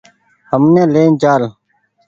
[0.49, 1.43] همني لين چآل۔